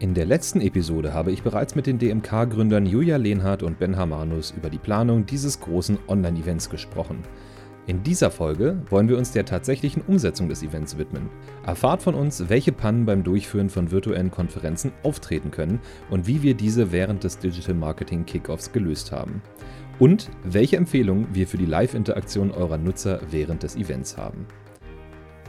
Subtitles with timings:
[0.00, 4.54] In der letzten Episode habe ich bereits mit den DMK-Gründern Julia Lehnhardt und Ben Hamanus
[4.56, 7.24] über die Planung dieses großen Online-Events gesprochen.
[7.88, 11.28] In dieser Folge wollen wir uns der tatsächlichen Umsetzung des Events widmen.
[11.66, 16.54] Erfahrt von uns, welche Pannen beim Durchführen von virtuellen Konferenzen auftreten können und wie wir
[16.54, 19.42] diese während des Digital Marketing Kickoffs gelöst haben.
[19.98, 24.46] Und welche Empfehlungen wir für die Live-Interaktion eurer Nutzer während des Events haben.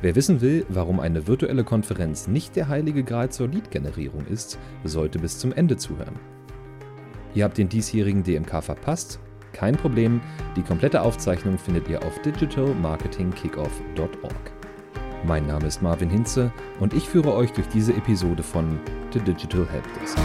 [0.02, 5.20] Wer wissen will, warum eine virtuelle Konferenz nicht der heilige Gral zur Lead-Generierung ist, sollte
[5.20, 6.18] bis zum Ende zuhören.
[7.36, 9.19] Ihr habt den diesjährigen DMK verpasst?
[9.51, 10.21] Kein Problem,
[10.55, 14.54] die komplette Aufzeichnung findet ihr auf digitalmarketingkickoff.org.
[15.25, 18.79] Mein Name ist Marvin Hinze und ich führe euch durch diese Episode von
[19.11, 20.18] The Digital Helpdesk.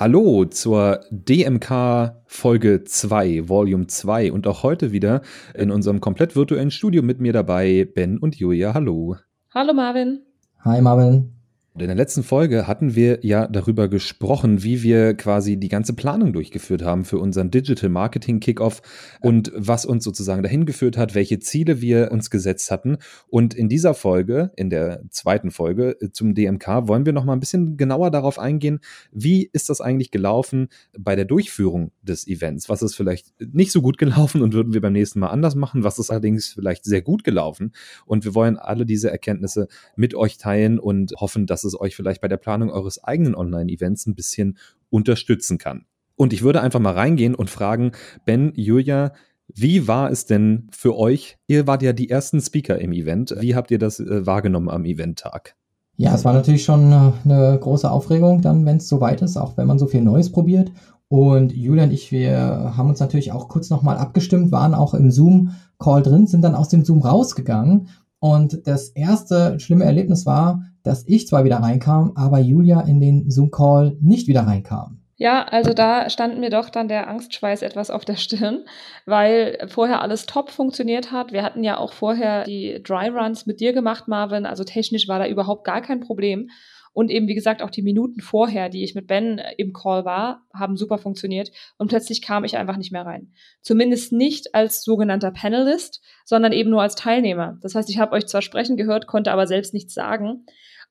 [0.00, 5.22] Hallo zur DMK Folge 2, Volume 2 und auch heute wieder
[5.54, 8.74] in unserem komplett virtuellen Studio mit mir dabei Ben und Julia.
[8.74, 9.16] Hallo.
[9.52, 10.22] Hallo Marvin.
[10.64, 11.37] Hi Marvin.
[11.80, 16.32] In der letzten Folge hatten wir ja darüber gesprochen, wie wir quasi die ganze Planung
[16.32, 18.82] durchgeführt haben für unseren Digital Marketing Kickoff
[19.20, 22.98] und was uns sozusagen dahin geführt hat, welche Ziele wir uns gesetzt hatten.
[23.28, 27.34] Und in dieser Folge, in der zweiten Folge äh, zum DMK, wollen wir noch mal
[27.34, 28.80] ein bisschen genauer darauf eingehen,
[29.12, 32.68] wie ist das eigentlich gelaufen bei der Durchführung des Events?
[32.68, 35.84] Was ist vielleicht nicht so gut gelaufen und würden wir beim nächsten Mal anders machen?
[35.84, 37.70] Was ist allerdings vielleicht sehr gut gelaufen?
[38.04, 41.94] Und wir wollen alle diese Erkenntnisse mit euch teilen und hoffen, dass es es euch
[41.94, 44.58] vielleicht bei der Planung eures eigenen Online-Events ein bisschen
[44.90, 45.86] unterstützen kann.
[46.16, 47.92] Und ich würde einfach mal reingehen und fragen,
[48.24, 49.12] Ben, Julia,
[49.54, 51.38] wie war es denn für euch?
[51.46, 53.34] Ihr wart ja die ersten Speaker im Event.
[53.38, 55.54] Wie habt ihr das äh, wahrgenommen am Eventtag?
[55.96, 59.56] Ja, es war natürlich schon äh, eine große Aufregung dann, wenn es soweit ist, auch
[59.56, 60.70] wenn man so viel Neues probiert.
[61.08, 65.10] Und Julia und ich, wir haben uns natürlich auch kurz nochmal abgestimmt, waren auch im
[65.10, 67.88] Zoom-Call drin, sind dann aus dem Zoom rausgegangen.
[68.20, 73.30] Und das erste schlimme Erlebnis war, dass ich zwar wieder reinkam, aber Julia in den
[73.30, 75.00] Zoom-Call nicht wieder reinkam.
[75.20, 78.64] Ja, also da stand mir doch dann der Angstschweiß etwas auf der Stirn,
[79.04, 81.32] weil vorher alles top funktioniert hat.
[81.32, 84.46] Wir hatten ja auch vorher die Dry Runs mit dir gemacht, Marvin.
[84.46, 86.50] Also technisch war da überhaupt gar kein Problem.
[86.92, 90.46] Und eben, wie gesagt, auch die Minuten vorher, die ich mit Ben im Call war,
[90.52, 91.50] haben super funktioniert.
[91.76, 93.32] Und plötzlich kam ich einfach nicht mehr rein.
[93.62, 97.58] Zumindest nicht als sogenannter Panelist, sondern eben nur als Teilnehmer.
[97.62, 100.44] Das heißt, ich habe euch zwar sprechen gehört, konnte aber selbst nichts sagen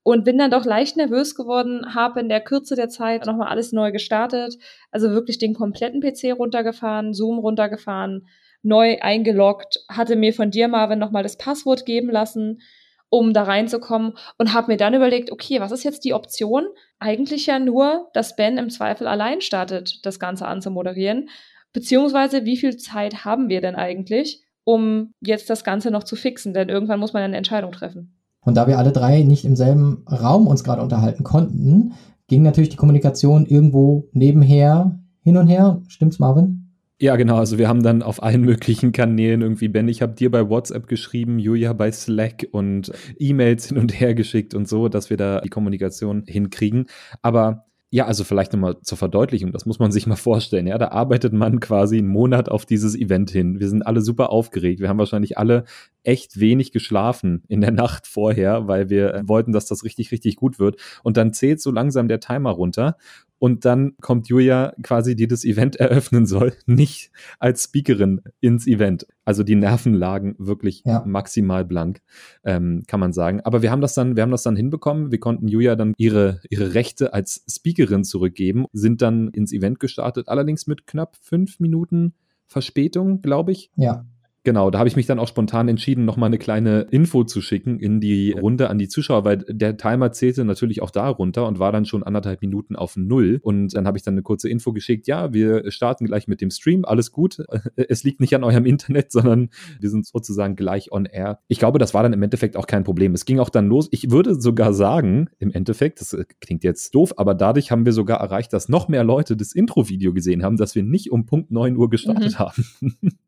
[0.07, 3.73] und bin dann doch leicht nervös geworden, habe in der Kürze der Zeit nochmal alles
[3.73, 4.55] neu gestartet,
[4.89, 8.25] also wirklich den kompletten PC runtergefahren, Zoom runtergefahren,
[8.63, 12.61] neu eingeloggt, hatte mir von dir, Marvin, nochmal das Passwort geben lassen,
[13.09, 16.65] um da reinzukommen und habe mir dann überlegt, okay, was ist jetzt die Option?
[16.99, 21.29] Eigentlich ja nur, dass Ben im Zweifel allein startet, das Ganze anzumoderieren,
[21.73, 26.53] beziehungsweise wie viel Zeit haben wir denn eigentlich, um jetzt das Ganze noch zu fixen,
[26.53, 28.13] denn irgendwann muss man eine Entscheidung treffen.
[28.41, 31.93] Und da wir alle drei nicht im selben Raum uns gerade unterhalten konnten,
[32.27, 35.81] ging natürlich die Kommunikation irgendwo nebenher hin und her.
[35.87, 36.66] Stimmt's, Marvin?
[36.99, 37.37] Ja, genau.
[37.37, 40.87] Also wir haben dann auf allen möglichen Kanälen irgendwie, Ben, ich habe dir bei WhatsApp
[40.87, 45.41] geschrieben, Julia bei Slack und E-Mails hin und her geschickt und so, dass wir da
[45.41, 46.87] die Kommunikation hinkriegen.
[47.21, 50.67] Aber ja, also vielleicht nochmal zur Verdeutlichung, das muss man sich mal vorstellen.
[50.67, 53.59] Ja, da arbeitet man quasi einen Monat auf dieses Event hin.
[53.61, 54.81] Wir sind alle super aufgeregt.
[54.81, 55.63] Wir haben wahrscheinlich alle
[56.03, 60.59] echt wenig geschlafen in der Nacht vorher, weil wir wollten, dass das richtig, richtig gut
[60.59, 60.81] wird.
[61.03, 62.97] Und dann zählt so langsam der Timer runter
[63.39, 69.07] und dann kommt Julia quasi, die das Event eröffnen soll, nicht als Speakerin ins Event.
[69.25, 71.03] Also die Nerven lagen wirklich ja.
[71.05, 72.01] maximal blank,
[72.43, 73.41] ähm, kann man sagen.
[73.41, 75.11] Aber wir haben das dann, wir haben das dann hinbekommen.
[75.11, 80.29] Wir konnten Julia dann ihre, ihre Rechte als Speakerin zurückgeben, sind dann ins Event gestartet,
[80.29, 82.13] allerdings mit knapp fünf Minuten
[82.47, 83.71] Verspätung, glaube ich.
[83.75, 84.05] Ja.
[84.47, 87.81] Genau, da habe ich mich dann auch spontan entschieden, nochmal eine kleine Info zu schicken
[87.81, 91.59] in die Runde an die Zuschauer, weil der Timer zählte natürlich auch da runter und
[91.59, 93.41] war dann schon anderthalb Minuten auf Null.
[93.43, 96.49] Und dann habe ich dann eine kurze Info geschickt, ja, wir starten gleich mit dem
[96.49, 97.43] Stream, alles gut.
[97.75, 99.49] Es liegt nicht an eurem Internet, sondern
[99.81, 101.41] wir sind sozusagen gleich on air.
[101.49, 103.13] Ich glaube, das war dann im Endeffekt auch kein Problem.
[103.15, 103.89] Es ging auch dann los.
[103.91, 108.21] Ich würde sogar sagen, im Endeffekt, das klingt jetzt doof, aber dadurch haben wir sogar
[108.21, 111.75] erreicht, dass noch mehr Leute das Intro-Video gesehen haben, dass wir nicht um Punkt 9
[111.75, 112.39] Uhr gestartet mhm.
[112.39, 112.63] haben.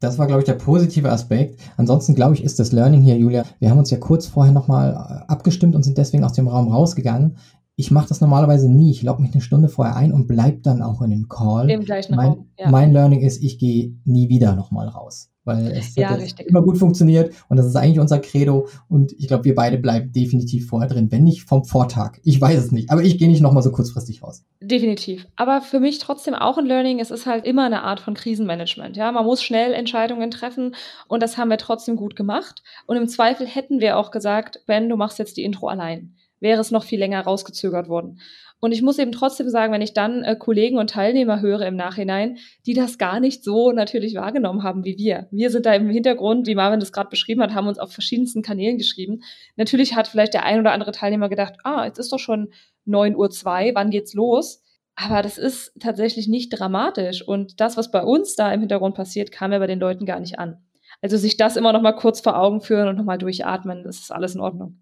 [0.00, 1.60] Das war, glaube ich, der positive Aspekt.
[1.76, 3.44] Ansonsten, glaube ich, ist das Learning hier, Julia.
[3.58, 6.68] Wir haben uns ja kurz vorher nochmal äh, abgestimmt und sind deswegen aus dem Raum
[6.68, 7.36] rausgegangen.
[7.76, 8.90] ich mache das normalerweise nie.
[8.90, 11.70] Ich logge mich eine Stunde vorher ein und bleib dann auch in dem Call.
[11.70, 12.46] Im gleichen mein, Raum.
[12.58, 12.70] Ja.
[12.70, 17.34] mein Learning ist, ich gehe nie wieder nochmal raus weil es Ja, immer gut funktioniert
[17.48, 21.10] und das ist eigentlich unser Credo und ich glaube, wir beide bleiben definitiv vorher drin,
[21.10, 22.18] wenn nicht vom Vortag.
[22.24, 24.44] Ich weiß es nicht, aber ich gehe nicht nochmal so kurzfristig raus.
[24.60, 25.26] Definitiv.
[25.36, 27.00] Aber für mich trotzdem auch ein Learning.
[27.00, 28.96] Es ist halt immer eine Art von Krisenmanagement.
[28.96, 30.74] Ja, man muss schnell Entscheidungen treffen
[31.08, 32.62] und das haben wir trotzdem gut gemacht.
[32.86, 36.14] Und im Zweifel hätten wir auch gesagt, Ben, du machst jetzt die Intro allein.
[36.40, 38.18] Wäre es noch viel länger rausgezögert worden.
[38.60, 41.76] Und ich muss eben trotzdem sagen, wenn ich dann äh, Kollegen und Teilnehmer höre im
[41.76, 45.28] Nachhinein, die das gar nicht so natürlich wahrgenommen haben wie wir.
[45.30, 48.42] Wir sind da im Hintergrund, wie Marvin das gerade beschrieben hat, haben uns auf verschiedensten
[48.42, 49.22] Kanälen geschrieben.
[49.56, 52.52] Natürlich hat vielleicht der ein oder andere Teilnehmer gedacht, ah, jetzt ist doch schon
[52.86, 54.62] 9.02 Uhr, wann geht's los?
[54.94, 57.26] Aber das ist tatsächlich nicht dramatisch.
[57.26, 60.20] Und das, was bei uns da im Hintergrund passiert, kam ja bei den Leuten gar
[60.20, 60.58] nicht an.
[61.00, 64.00] Also sich das immer noch mal kurz vor Augen führen und noch mal durchatmen, das
[64.00, 64.78] ist alles in Ordnung.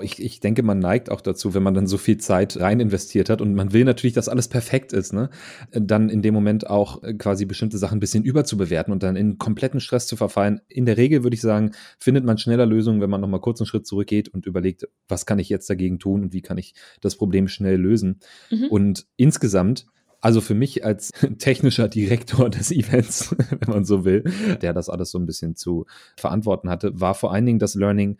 [0.00, 3.28] Ich, ich denke, man neigt auch dazu, wenn man dann so viel Zeit rein investiert
[3.30, 5.30] hat und man will natürlich, dass alles perfekt ist, ne?
[5.72, 9.38] dann in dem Moment auch äh, quasi bestimmte Sachen ein bisschen überzubewerten und dann in
[9.38, 10.60] kompletten Stress zu verfallen.
[10.68, 13.66] In der Regel würde ich sagen, findet man schneller Lösungen, wenn man nochmal kurz einen
[13.66, 17.16] Schritt zurückgeht und überlegt, was kann ich jetzt dagegen tun und wie kann ich das
[17.16, 18.20] Problem schnell lösen.
[18.50, 18.68] Mhm.
[18.70, 19.86] Und insgesamt
[20.20, 24.24] also für mich als technischer Direktor des Events, wenn man so will,
[24.60, 25.86] der das alles so ein bisschen zu
[26.16, 28.18] verantworten hatte, war vor allen Dingen das Learning,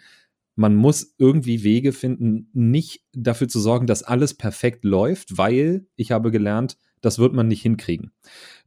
[0.58, 6.10] man muss irgendwie Wege finden, nicht dafür zu sorgen, dass alles perfekt läuft, weil ich
[6.10, 8.12] habe gelernt, das wird man nicht hinkriegen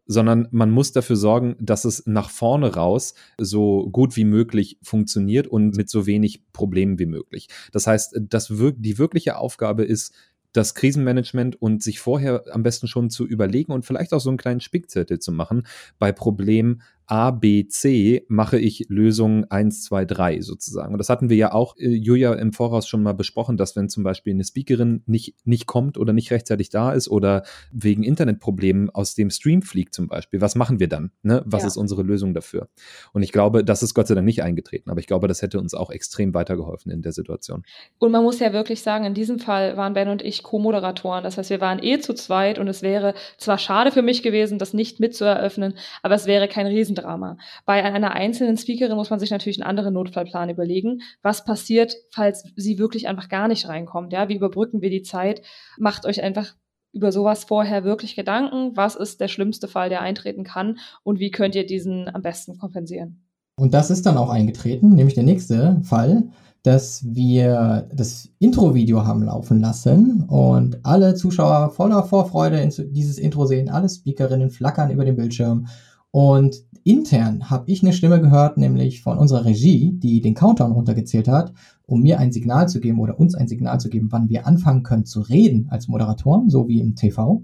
[0.08, 5.48] sondern man muss dafür sorgen, dass es nach vorne raus so gut wie möglich funktioniert
[5.48, 7.48] und mit so wenig Problemen wie möglich.
[7.72, 10.14] Das heißt, das wir die wirkliche Aufgabe ist,
[10.52, 14.38] das Krisenmanagement und sich vorher am besten schon zu überlegen und vielleicht auch so einen
[14.38, 15.66] kleinen Spickzettel zu machen.
[15.98, 20.94] Bei Problem A, B, C mache ich Lösung 1, 2, 3 sozusagen.
[20.94, 23.90] Und das hatten wir ja auch, äh, Julia, im Voraus schon mal besprochen, dass wenn
[23.90, 28.92] zum Beispiel eine Speakerin nicht, nicht kommt oder nicht rechtzeitig da ist oder wegen Internetproblemen
[28.92, 31.12] aus dem Stream fliegt zum Beispiel, was machen wir dann?
[31.22, 31.44] Ne?
[31.46, 31.68] Was ja.
[31.68, 32.70] ist unsere Lösung dafür?
[33.12, 35.60] Und ich glaube, das ist Gott sei Dank nicht eingetreten, aber ich glaube, das hätte
[35.60, 37.64] uns auch extrem weitergeholfen in der Situation.
[38.00, 41.26] Und man muss ja wirklich sagen, in diesem Fall waren Ben und ich Co-Moderatoren.
[41.26, 44.60] Das heißt, wir waren eh zu zweit und es wäre zwar schade für mich gewesen,
[44.60, 45.74] das nicht mitzueröffnen,
[46.04, 47.38] aber es wäre kein Riesen Drama.
[47.66, 51.02] Bei einer einzelnen Speakerin muss man sich natürlich einen anderen Notfallplan überlegen.
[51.22, 54.14] Was passiert, falls sie wirklich einfach gar nicht reinkommt?
[54.14, 55.42] Ja, wie überbrücken wir die Zeit?
[55.78, 56.56] Macht euch einfach
[56.94, 58.76] über sowas vorher wirklich Gedanken.
[58.76, 60.78] Was ist der schlimmste Fall, der eintreten kann?
[61.04, 63.24] Und wie könnt ihr diesen am besten kompensieren?
[63.56, 66.24] Und das ist dann auch eingetreten, nämlich der nächste Fall,
[66.64, 73.70] dass wir das Intro-Video haben laufen lassen und alle Zuschauer voller Vorfreude dieses Intro sehen,
[73.70, 75.68] alle Speakerinnen flackern über den Bildschirm
[76.12, 81.28] und intern habe ich eine Stimme gehört, nämlich von unserer Regie, die den Countdown runtergezählt
[81.28, 81.54] hat,
[81.86, 84.84] um mir ein Signal zu geben oder uns ein Signal zu geben, wann wir anfangen
[84.84, 87.44] können zu reden als Moderatoren, so wie im TV.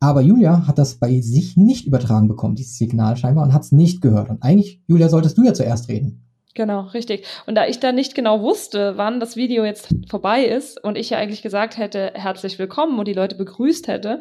[0.00, 3.72] Aber Julia hat das bei sich nicht übertragen bekommen, dieses Signal scheinbar, und hat es
[3.72, 4.28] nicht gehört.
[4.28, 6.24] Und eigentlich, Julia, solltest du ja zuerst reden.
[6.54, 7.24] Genau, richtig.
[7.46, 11.10] Und da ich da nicht genau wusste, wann das Video jetzt vorbei ist und ich
[11.10, 14.20] ja eigentlich gesagt hätte, herzlich willkommen und die Leute begrüßt hätte,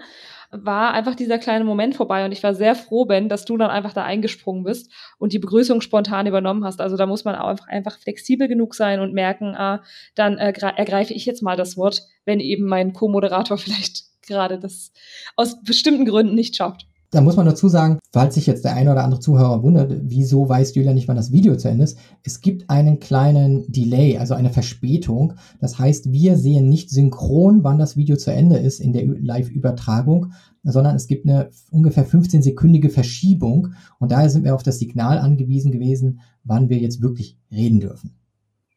[0.53, 3.69] war einfach dieser kleine Moment vorbei und ich war sehr froh, Ben, dass du dann
[3.69, 6.79] einfach da eingesprungen bist und die Begrüßung spontan übernommen hast.
[6.79, 9.83] Also da muss man auch einfach, flexibel genug sein und merken, ah,
[10.15, 14.91] dann äh, ergreife ich jetzt mal das Wort, wenn eben mein Co-Moderator vielleicht gerade das
[15.35, 16.85] aus bestimmten Gründen nicht schafft.
[17.13, 20.49] Da muss man dazu sagen, falls sich jetzt der eine oder andere Zuhörer wundert, wieso
[20.49, 21.95] weiß Julia nicht, wann das Video zu Ende ist?
[22.23, 25.33] Es gibt einen kleinen Delay, also eine Verspätung.
[25.61, 30.31] Das heißt, wir sehen nicht synchron, wann das Video zu Ende ist in der Live-Übertragung,
[30.63, 33.73] sondern es gibt eine ungefähr 15-sekündige Verschiebung.
[33.99, 38.15] Und daher sind wir auf das Signal angewiesen gewesen, wann wir jetzt wirklich reden dürfen.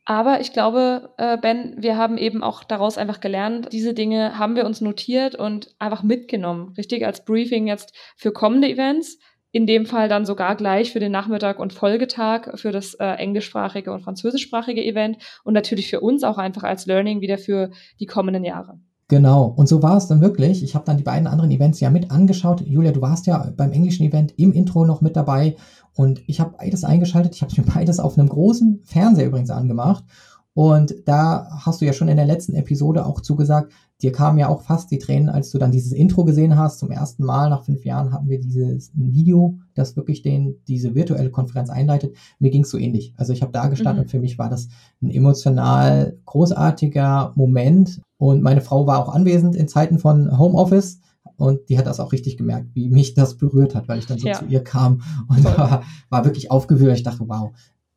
[0.08, 4.54] Aber ich glaube, äh, Ben, wir haben eben auch daraus einfach gelernt, diese Dinge haben
[4.54, 6.72] wir uns notiert und einfach mitgenommen.
[6.76, 9.18] Richtig als Briefing jetzt für kommende Events.
[9.50, 13.92] In dem Fall dann sogar gleich für den Nachmittag und Folgetag für das äh, englischsprachige
[13.92, 18.44] und französischsprachige Event und natürlich für uns auch einfach als Learning wieder für die kommenden
[18.44, 18.78] Jahre.
[19.08, 20.62] Genau, und so war es dann wirklich.
[20.62, 22.60] Ich habe dann die beiden anderen Events ja mit angeschaut.
[22.60, 25.56] Julia, du warst ja beim englischen Event im Intro noch mit dabei
[25.96, 27.34] und ich habe beides eingeschaltet.
[27.34, 30.04] Ich habe mir beides auf einem großen Fernseher übrigens angemacht.
[30.52, 34.48] Und da hast du ja schon in der letzten Episode auch zugesagt, dir kamen ja
[34.48, 36.78] auch fast die Tränen, als du dann dieses Intro gesehen hast.
[36.78, 41.30] Zum ersten Mal nach fünf Jahren hatten wir dieses Video, das wirklich den, diese virtuelle
[41.30, 42.16] Konferenz einleitet.
[42.38, 43.12] Mir ging es so ähnlich.
[43.18, 44.04] Also ich habe da gestanden mhm.
[44.04, 44.68] und für mich war das
[45.02, 48.00] ein emotional großartiger Moment.
[48.16, 51.00] Und meine Frau war auch anwesend in Zeiten von Homeoffice.
[51.36, 54.18] Und die hat das auch richtig gemerkt, wie mich das berührt hat, weil ich dann
[54.18, 54.38] so ja.
[54.38, 56.96] zu ihr kam und war, war wirklich aufgewühlt.
[56.96, 57.52] Ich dachte, wow,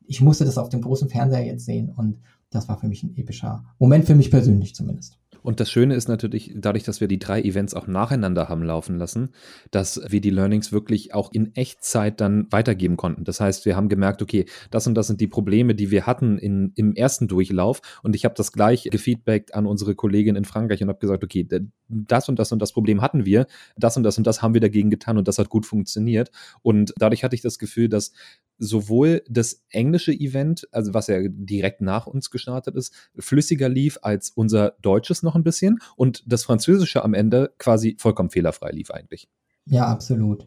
[0.06, 1.90] ich musste das auf dem großen Fernseher jetzt sehen.
[1.96, 2.18] Und
[2.50, 5.18] das war für mich ein epischer Moment, für mich persönlich zumindest.
[5.42, 8.98] Und das Schöne ist natürlich, dadurch, dass wir die drei Events auch nacheinander haben laufen
[8.98, 9.30] lassen,
[9.70, 13.24] dass wir die Learnings wirklich auch in Echtzeit dann weitergeben konnten.
[13.24, 16.38] Das heißt, wir haben gemerkt, okay, das und das sind die Probleme, die wir hatten
[16.38, 17.80] in, im ersten Durchlauf.
[18.02, 21.46] Und ich habe das gleich gefeedbackt an unsere Kollegin in Frankreich und habe gesagt, okay,
[21.90, 24.60] das und das und das Problem hatten wir, das und das und das haben wir
[24.60, 26.30] dagegen getan und das hat gut funktioniert.
[26.62, 28.12] Und dadurch hatte ich das Gefühl, dass
[28.58, 34.30] sowohl das englische Event, also was ja direkt nach uns gestartet ist, flüssiger lief als
[34.30, 39.28] unser deutsches noch ein bisschen und das französische am Ende quasi vollkommen fehlerfrei lief eigentlich.
[39.66, 40.46] Ja, absolut.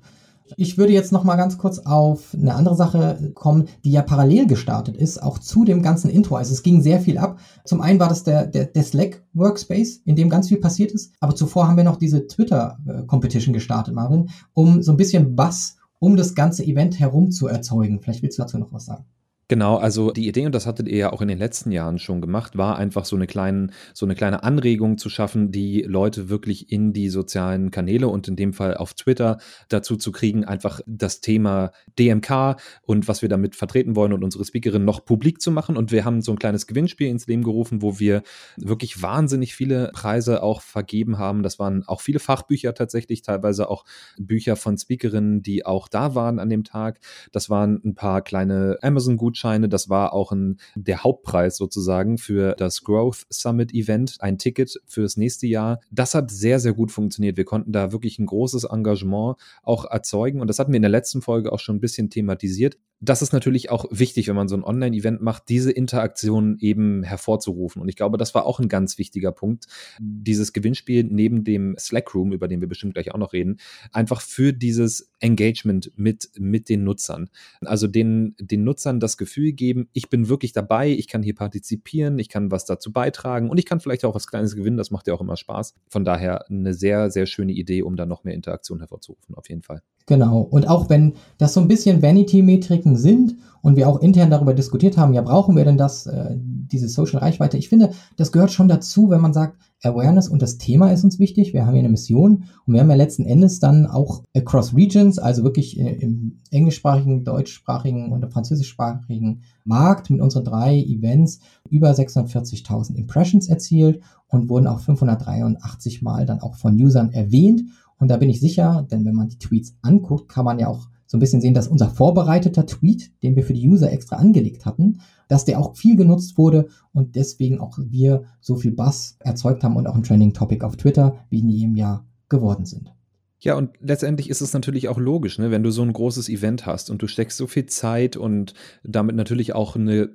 [0.58, 4.48] Ich würde jetzt noch mal ganz kurz auf eine andere Sache kommen, die ja parallel
[4.48, 6.36] gestartet ist, auch zu dem ganzen Intro.
[6.36, 7.40] Also es ging sehr viel ab.
[7.66, 11.14] Zum einen war das der, der, der Slack Workspace, in dem ganz viel passiert ist.
[11.20, 15.78] Aber zuvor haben wir noch diese Twitter Competition gestartet, Marvin, um so ein bisschen Bass
[16.04, 18.02] um das ganze Event herum zu erzeugen.
[18.02, 19.06] Vielleicht willst du dazu noch was sagen.
[19.54, 22.22] Genau, also die Idee, und das hattet ihr ja auch in den letzten Jahren schon
[22.22, 26.72] gemacht, war einfach so eine, kleinen, so eine kleine Anregung zu schaffen, die Leute wirklich
[26.72, 29.38] in die sozialen Kanäle und in dem Fall auf Twitter
[29.70, 31.70] dazu zu kriegen, einfach das Thema
[32.00, 35.78] DMK und was wir damit vertreten wollen und unsere Speakerin noch publik zu machen.
[35.78, 38.24] Und wir haben so ein kleines Gewinnspiel ins Leben gerufen, wo wir
[38.58, 41.44] wirklich wahnsinnig viele Preise auch vergeben haben.
[41.44, 43.86] Das waren auch viele Fachbücher tatsächlich, teilweise auch
[44.18, 47.00] Bücher von Speakerinnen, die auch da waren an dem Tag.
[47.32, 49.70] Das waren ein paar kleine Amazon-Gutscheine Gutscheine.
[49.70, 55.18] Das war auch ein, der Hauptpreis sozusagen für das Growth Summit Event, ein Ticket fürs
[55.18, 55.80] nächste Jahr.
[55.92, 57.38] Das hat sehr, sehr gut funktioniert.
[57.38, 60.92] Wir konnten da wirklich ein großes Engagement auch erzeugen und das hatten wir in der
[60.92, 64.56] letzten Folge auch schon ein bisschen thematisiert das ist natürlich auch wichtig, wenn man so
[64.56, 67.82] ein Online-Event macht, diese Interaktion eben hervorzurufen.
[67.82, 69.66] Und ich glaube, das war auch ein ganz wichtiger Punkt,
[70.00, 73.58] dieses Gewinnspiel neben dem Slack Room, über den wir bestimmt gleich auch noch reden,
[73.92, 77.30] einfach für dieses Engagement mit, mit den Nutzern.
[77.62, 82.18] Also den, den Nutzern das Gefühl geben, ich bin wirklich dabei, ich kann hier partizipieren,
[82.20, 85.08] ich kann was dazu beitragen und ich kann vielleicht auch was Kleines gewinnen, das macht
[85.08, 85.74] ja auch immer Spaß.
[85.90, 89.62] Von daher eine sehr, sehr schöne Idee, um da noch mehr Interaktion hervorzurufen, auf jeden
[89.62, 89.82] Fall.
[90.06, 90.42] Genau.
[90.42, 94.98] Und auch wenn das so ein bisschen Vanity-Metriken sind und wir auch intern darüber diskutiert
[94.98, 97.58] haben, ja, brauchen wir denn das, äh, diese Social Reichweite?
[97.58, 101.20] Ich finde, das gehört schon dazu, wenn man sagt, Awareness und das Thema ist uns
[101.20, 101.54] wichtig.
[101.54, 105.20] Wir haben hier eine Mission und wir haben ja letzten Endes dann auch across regions,
[105.20, 112.96] also wirklich äh, im englischsprachigen, deutschsprachigen und französischsprachigen Markt mit unseren drei Events über 640.000
[112.96, 117.64] Impressions erzielt und wurden auch 583 Mal dann auch von Usern erwähnt.
[117.98, 120.88] Und da bin ich sicher, denn wenn man die Tweets anguckt, kann man ja auch
[121.14, 124.66] so ein bisschen sehen, dass unser vorbereiteter Tweet, den wir für die User extra angelegt
[124.66, 129.64] hatten, dass der auch viel genutzt wurde und deswegen auch wir so viel Buzz erzeugt
[129.64, 132.96] haben und auch ein Trending Topic auf Twitter wie in jedem Jahr geworden sind.
[133.44, 135.52] Ja, und letztendlich ist es natürlich auch logisch, ne?
[135.52, 139.18] wenn du so ein großes Event hast und du steckst so viel Zeit und damit
[139.18, 140.10] natürlich auch eine,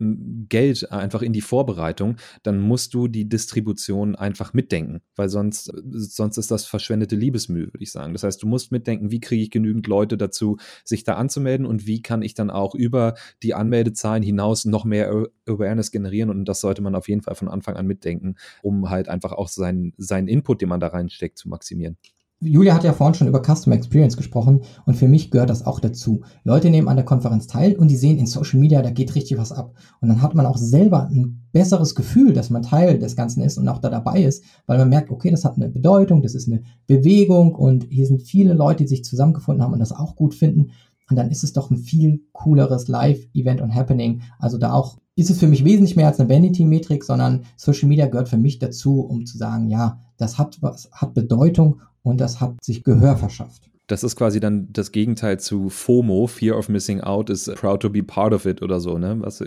[0.49, 6.39] Geld einfach in die Vorbereitung, dann musst du die Distribution einfach mitdenken, weil sonst, sonst
[6.39, 8.15] ist das verschwendete Liebesmühe, würde ich sagen.
[8.15, 11.87] Das heißt, du musst mitdenken, wie kriege ich genügend Leute dazu, sich da anzumelden und
[11.87, 16.63] wie kann ich dann auch über die Anmeldezahlen hinaus noch mehr Awareness generieren und das
[16.63, 20.29] sollte man auf jeden Fall von Anfang an mitdenken, um halt einfach auch seinen, seinen
[20.29, 21.99] Input, den man da reinsteckt, zu maximieren.
[22.40, 25.80] Julia hat ja vorhin schon über Customer Experience gesprochen und für mich gehört das auch
[25.80, 26.23] dazu.
[26.45, 29.38] Leute nehmen an der Konferenz teil und die sehen in Social Media, da geht richtig
[29.38, 29.75] was ab.
[30.00, 33.59] Und dann hat man auch selber ein besseres Gefühl, dass man Teil des Ganzen ist
[33.59, 36.47] und auch da dabei ist, weil man merkt, okay, das hat eine Bedeutung, das ist
[36.47, 40.33] eine Bewegung und hier sind viele Leute, die sich zusammengefunden haben und das auch gut
[40.33, 40.71] finden.
[41.11, 44.23] Und dann ist es doch ein viel cooleres Live-Event und Happening.
[44.38, 48.07] Also da auch ist es für mich wesentlich mehr als eine Vanity-Metrik, sondern Social Media
[48.07, 52.41] gehört für mich dazu, um zu sagen, ja, das hat was, hat Bedeutung und das
[52.41, 53.71] hat sich Gehör verschafft.
[53.88, 57.88] Das ist quasi dann das Gegenteil zu FOMO, Fear of Missing Out, ist proud to
[57.88, 59.17] be part of it oder so, ne?
[59.21, 59.43] Was,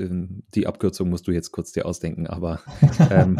[0.55, 2.59] die Abkürzung musst du jetzt kurz dir ausdenken, aber
[3.11, 3.39] ähm,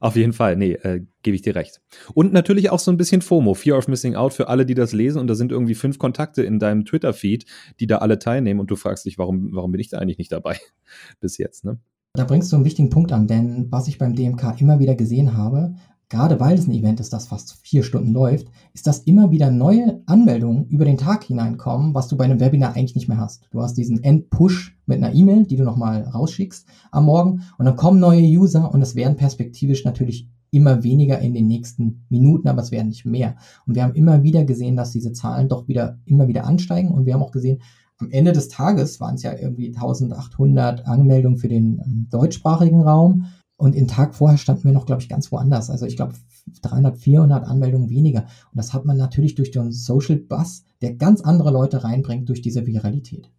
[0.00, 1.82] auf jeden Fall, nee, äh, gebe ich dir recht.
[2.14, 4.94] Und natürlich auch so ein bisschen FOMO, Fear of Missing Out für alle, die das
[4.94, 7.44] lesen und da sind irgendwie fünf Kontakte in deinem Twitter-Feed,
[7.78, 10.32] die da alle teilnehmen und du fragst dich, warum, warum bin ich da eigentlich nicht
[10.32, 10.58] dabei
[11.20, 11.78] bis jetzt, ne?
[12.14, 15.34] Da bringst du einen wichtigen Punkt an, denn was ich beim DMK immer wieder gesehen
[15.34, 15.74] habe,
[16.12, 19.50] gerade weil es ein Event ist, das fast vier Stunden läuft, ist, dass immer wieder
[19.50, 23.48] neue Anmeldungen über den Tag hineinkommen, was du bei einem Webinar eigentlich nicht mehr hast.
[23.50, 27.76] Du hast diesen End-Push mit einer E-Mail, die du nochmal rausschickst am Morgen und dann
[27.76, 32.60] kommen neue User und es werden perspektivisch natürlich immer weniger in den nächsten Minuten, aber
[32.60, 33.36] es werden nicht mehr.
[33.66, 37.06] Und wir haben immer wieder gesehen, dass diese Zahlen doch wieder immer wieder ansteigen und
[37.06, 37.62] wir haben auch gesehen,
[37.96, 43.26] am Ende des Tages waren es ja irgendwie 1800 Anmeldungen für den ähm, deutschsprachigen Raum
[43.62, 45.70] und den Tag vorher standen wir noch, glaube ich, ganz woanders.
[45.70, 46.14] Also ich glaube
[46.62, 48.22] 300, 400 Anmeldungen weniger.
[48.22, 52.42] Und das hat man natürlich durch den Social Bus, der ganz andere Leute reinbringt durch
[52.42, 53.30] diese Viralität.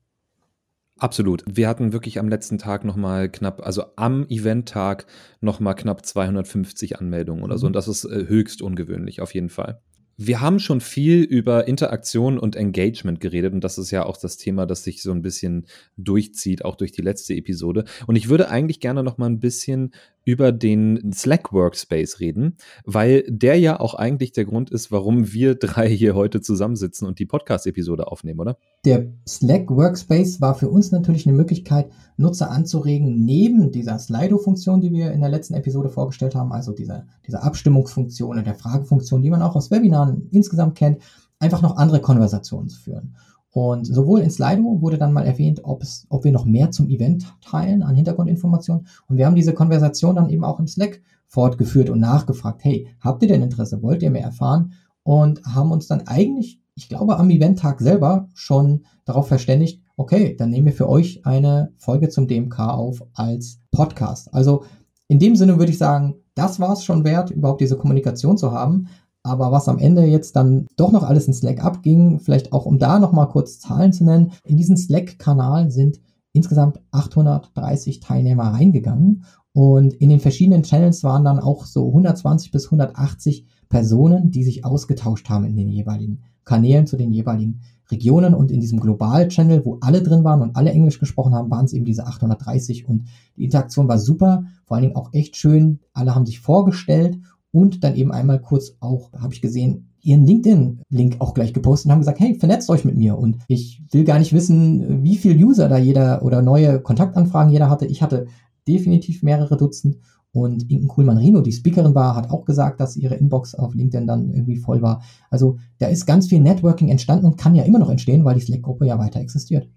[0.98, 1.44] Absolut.
[1.46, 5.08] Wir hatten wirklich am letzten Tag nochmal knapp, also am Eventtag
[5.42, 7.66] nochmal knapp 250 Anmeldungen oder so.
[7.66, 7.72] Mhm.
[7.72, 9.82] Und das ist äh, höchst ungewöhnlich, auf jeden Fall.
[10.16, 14.38] Wir haben schon viel über Interaktion und Engagement geredet und das ist ja auch das
[14.38, 15.66] Thema, das sich so ein bisschen
[15.98, 17.86] durchzieht, auch durch die letzte Episode.
[18.06, 19.92] Und ich würde eigentlich gerne noch mal ein bisschen
[20.26, 25.56] über den Slack Workspace reden, weil der ja auch eigentlich der Grund ist, warum wir
[25.56, 28.58] drei hier heute zusammensitzen und die Podcast-Episode aufnehmen, oder?
[28.86, 34.92] Der Slack Workspace war für uns natürlich eine Möglichkeit, Nutzer anzuregen, neben dieser Slido-Funktion, die
[34.92, 39.30] wir in der letzten Episode vorgestellt haben, also dieser, dieser Abstimmungsfunktion und der Fragefunktion, die
[39.30, 41.00] man auch aus Webinaren insgesamt kennt,
[41.40, 43.16] einfach noch andere Konversationen zu führen.
[43.54, 46.90] Und sowohl in Slido wurde dann mal erwähnt, ob, es, ob wir noch mehr zum
[46.90, 48.88] Event teilen an Hintergrundinformationen.
[49.08, 53.22] Und wir haben diese Konversation dann eben auch im Slack fortgeführt und nachgefragt, hey, habt
[53.22, 53.84] ihr denn Interesse?
[53.84, 54.74] Wollt ihr mehr erfahren?
[55.04, 60.50] Und haben uns dann eigentlich, ich glaube, am Eventtag selber schon darauf verständigt, okay, dann
[60.50, 64.34] nehmen wir für euch eine Folge zum DMK auf als Podcast.
[64.34, 64.64] Also
[65.08, 68.52] in dem Sinne würde ich sagen, das war es schon wert, überhaupt diese Kommunikation zu
[68.52, 68.88] haben.
[69.24, 72.78] Aber was am Ende jetzt dann doch noch alles in Slack abging, vielleicht auch um
[72.78, 76.02] da nochmal kurz Zahlen zu nennen, in diesen Slack-Kanal sind
[76.34, 79.24] insgesamt 830 Teilnehmer reingegangen.
[79.54, 84.66] Und in den verschiedenen Channels waren dann auch so 120 bis 180 Personen, die sich
[84.66, 87.62] ausgetauscht haben in den jeweiligen Kanälen zu den jeweiligen
[87.92, 88.34] Regionen.
[88.34, 91.74] Und in diesem Global-Channel, wo alle drin waren und alle Englisch gesprochen haben, waren es
[91.74, 93.06] eben diese 830 und
[93.38, 95.80] die Interaktion war super, vor allen Dingen auch echt schön.
[95.94, 97.20] Alle haben sich vorgestellt
[97.54, 101.92] und dann eben einmal kurz auch, habe ich gesehen, ihren LinkedIn-Link auch gleich gepostet und
[101.92, 103.18] haben gesagt, hey, vernetzt euch mit mir.
[103.18, 107.70] Und ich will gar nicht wissen, wie viel User da jeder oder neue Kontaktanfragen jeder
[107.70, 107.86] hatte.
[107.86, 108.26] Ich hatte
[108.68, 109.98] definitiv mehrere Dutzend.
[110.32, 114.34] Und Inken Kuhlmann-Rino, die Speakerin war, hat auch gesagt, dass ihre Inbox auf LinkedIn dann
[114.34, 115.04] irgendwie voll war.
[115.30, 118.42] Also da ist ganz viel Networking entstanden und kann ja immer noch entstehen, weil die
[118.42, 119.70] Slack-Gruppe ja weiter existiert.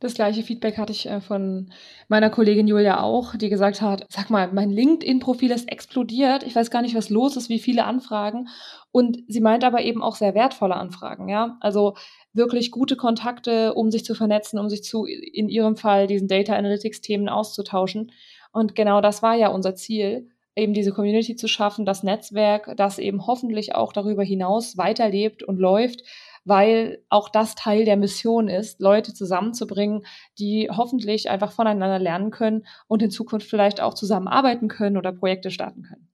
[0.00, 1.70] Das gleiche Feedback hatte ich äh, von
[2.08, 6.42] meiner Kollegin Julia auch, die gesagt hat, sag mal, mein LinkedIn-Profil ist explodiert.
[6.42, 8.48] Ich weiß gar nicht, was los ist, wie viele Anfragen.
[8.92, 11.58] Und sie meint aber eben auch sehr wertvolle Anfragen, ja.
[11.60, 11.94] Also
[12.32, 16.54] wirklich gute Kontakte, um sich zu vernetzen, um sich zu, in ihrem Fall, diesen Data
[16.56, 18.10] Analytics-Themen auszutauschen.
[18.52, 22.98] Und genau das war ja unser Ziel, eben diese Community zu schaffen, das Netzwerk, das
[22.98, 26.02] eben hoffentlich auch darüber hinaus weiterlebt und läuft,
[26.44, 30.02] weil auch das Teil der Mission ist, Leute zusammenzubringen,
[30.38, 35.50] die hoffentlich einfach voneinander lernen können und in Zukunft vielleicht auch zusammenarbeiten können oder Projekte
[35.50, 36.08] starten können.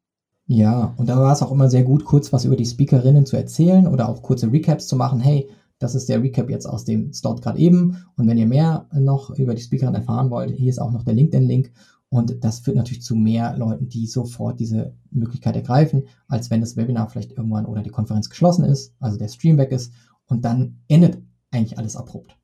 [0.48, 3.36] Ja, und da war es auch immer sehr gut, kurz was über die Speakerinnen zu
[3.36, 5.18] erzählen oder auch kurze Recaps zu machen.
[5.20, 5.48] Hey,
[5.78, 8.04] das ist der Recap jetzt aus dem Slot gerade eben.
[8.16, 11.14] Und wenn ihr mehr noch über die Speakerin erfahren wollt, hier ist auch noch der
[11.14, 11.72] LinkedIn-Link.
[12.08, 16.76] Und das führt natürlich zu mehr Leuten, die sofort diese Möglichkeit ergreifen, als wenn das
[16.76, 19.92] Webinar vielleicht irgendwann oder die Konferenz geschlossen ist, also der Stream weg ist
[20.26, 21.18] und dann endet
[21.50, 22.36] eigentlich alles abrupt.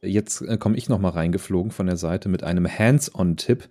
[0.00, 3.68] Jetzt äh, komme ich nochmal reingeflogen von der Seite mit einem Hands-on-Tipp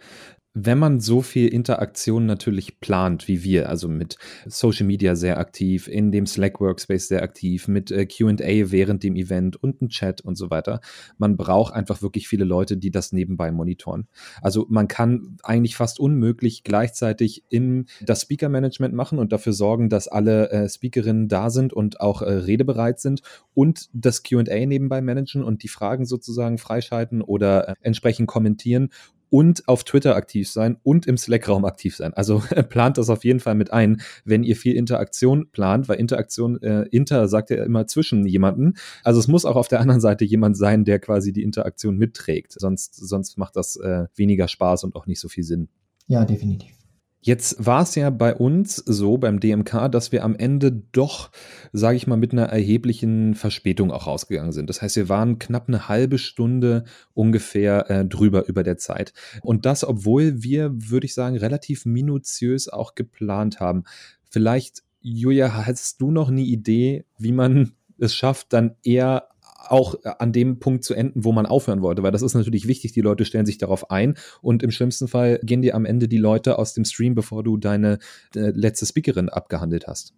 [0.56, 5.88] wenn man so viel Interaktion natürlich plant wie wir, also mit Social Media sehr aktiv,
[5.88, 8.38] in dem Slack Workspace sehr aktiv, mit äh, QA
[8.72, 10.80] während dem Event und ein Chat und so weiter,
[11.18, 14.08] man braucht einfach wirklich viele Leute, die das nebenbei monitoren.
[14.44, 19.90] Also man kann eigentlich fast unmöglich gleichzeitig im das Speaker Management machen und dafür sorgen,
[19.90, 23.24] dass alle äh, Speakerinnen da sind und auch äh, redebereit sind
[23.56, 28.90] und das QA nebenbei managen und die Fragen sozusagen freischalten oder äh, entsprechend kommentieren
[29.34, 32.14] und auf Twitter aktiv sein und im Slack-Raum aktiv sein.
[32.14, 36.62] Also plant das auf jeden Fall mit ein, wenn ihr viel Interaktion plant, weil Interaktion,
[36.62, 38.76] äh, Inter sagt ja immer zwischen jemanden.
[39.04, 42.52] Also es muss auch auf der anderen Seite jemand sein, der quasi die Interaktion mitträgt.
[42.52, 45.68] Sonst, sonst macht das äh, weniger Spaß und auch nicht so viel Sinn.
[46.06, 46.83] Ja, definitiv.
[47.26, 51.32] Jetzt war es ja bei uns so beim DMK, dass wir am Ende doch,
[51.72, 54.70] sage ich mal, mit einer erheblichen Verspätung auch rausgegangen sind.
[54.70, 56.84] Das heißt, wir waren knapp eine halbe Stunde
[57.14, 59.14] ungefähr äh, drüber über der Zeit.
[59.42, 63.86] Und das, obwohl wir, würde ich sagen, relativ minutiös auch geplant haben.
[64.30, 69.30] Vielleicht, Julia, hast du noch eine Idee, wie man es schafft, dann eher
[69.70, 72.68] auch äh, an dem Punkt zu enden, wo man aufhören wollte, weil das ist natürlich
[72.68, 76.08] wichtig, die Leute stellen sich darauf ein und im schlimmsten Fall gehen dir am Ende
[76.08, 78.00] die Leute aus dem Stream, bevor du deine
[78.36, 80.14] äh, letzte Speakerin abgehandelt hast.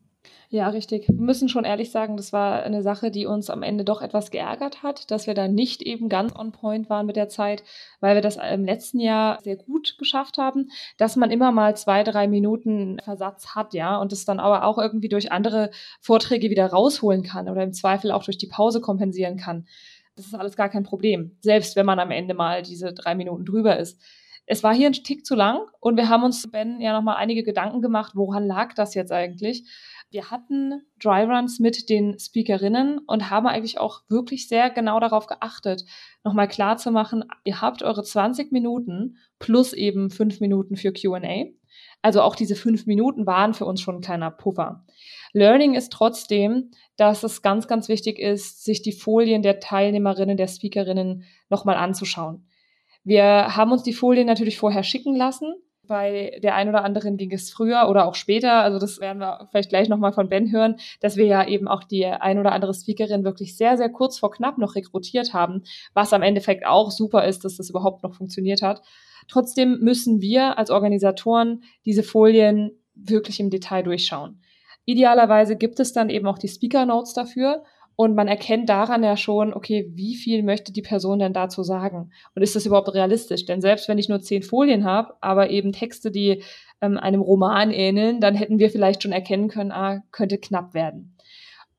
[0.56, 1.10] Ja, richtig.
[1.10, 4.32] Wir müssen schon ehrlich sagen, das war eine Sache, die uns am Ende doch etwas
[4.32, 7.62] geärgert hat, dass wir da nicht eben ganz on point waren mit der Zeit,
[8.00, 12.04] weil wir das im letzten Jahr sehr gut geschafft haben, dass man immer mal zwei,
[12.04, 16.68] drei Minuten Versatz hat, ja, und es dann aber auch irgendwie durch andere Vorträge wieder
[16.68, 19.68] rausholen kann oder im Zweifel auch durch die Pause kompensieren kann.
[20.15, 23.44] Das ist alles gar kein Problem, selbst wenn man am Ende mal diese drei Minuten
[23.44, 24.00] drüber ist.
[24.48, 27.44] Es war hier ein Tick zu lang und wir haben uns, Ben, ja nochmal einige
[27.44, 29.68] Gedanken gemacht, woran lag das jetzt eigentlich?
[30.10, 35.84] Wir hatten Dryruns mit den Speakerinnen und haben eigentlich auch wirklich sehr genau darauf geachtet,
[36.24, 41.46] nochmal klar zu machen, ihr habt eure 20 Minuten plus eben fünf Minuten für QA.
[42.02, 44.86] Also auch diese fünf Minuten waren für uns schon ein kleiner Puffer.
[45.34, 50.48] Learning ist trotzdem, dass es ganz, ganz wichtig ist, sich die Folien der Teilnehmerinnen, der
[50.48, 52.48] Speakerinnen nochmal anzuschauen.
[53.04, 55.54] Wir haben uns die Folien natürlich vorher schicken lassen,
[55.88, 59.48] bei der einen oder anderen ging es früher oder auch später, also das werden wir
[59.52, 62.74] vielleicht gleich nochmal von Ben hören, dass wir ja eben auch die ein oder andere
[62.74, 67.26] Speakerin wirklich sehr, sehr kurz vor knapp noch rekrutiert haben, was am Endeffekt auch super
[67.26, 68.82] ist, dass das überhaupt noch funktioniert hat.
[69.28, 74.41] Trotzdem müssen wir als Organisatoren diese Folien wirklich im Detail durchschauen.
[74.86, 77.63] Idealerweise gibt es dann eben auch die Speaker Notes dafür
[77.96, 82.12] und man erkennt daran ja schon, okay, wie viel möchte die Person denn dazu sagen?
[82.36, 83.46] Und ist das überhaupt realistisch?
[83.46, 86.44] Denn selbst wenn ich nur zehn Folien habe, aber eben Texte, die
[86.82, 91.16] ähm, einem Roman ähneln, dann hätten wir vielleicht schon erkennen können, ah, könnte knapp werden.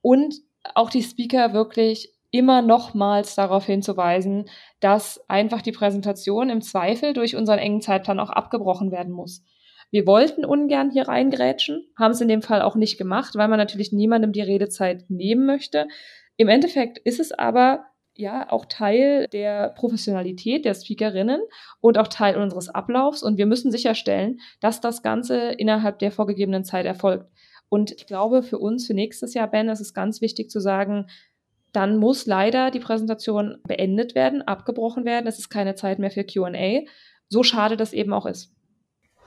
[0.01, 0.35] Und
[0.75, 4.49] auch die Speaker wirklich immer nochmals darauf hinzuweisen,
[4.81, 9.43] dass einfach die Präsentation im Zweifel durch unseren engen Zeitplan auch abgebrochen werden muss.
[9.91, 13.59] Wir wollten ungern hier reingrätschen, haben es in dem Fall auch nicht gemacht, weil man
[13.59, 15.87] natürlich niemandem die Redezeit nehmen möchte.
[16.37, 21.41] Im Endeffekt ist es aber ja auch Teil der Professionalität der Speakerinnen
[21.81, 26.65] und auch Teil unseres Ablaufs und wir müssen sicherstellen, dass das Ganze innerhalb der vorgegebenen
[26.65, 27.31] Zeit erfolgt.
[27.69, 31.07] Und ich glaube, für uns, für nächstes Jahr, Ben, ist es ganz wichtig zu sagen,
[31.73, 35.27] dann muss leider die Präsentation beendet werden, abgebrochen werden.
[35.27, 36.85] Es ist keine Zeit mehr für QA.
[37.29, 38.56] So schade das eben auch ist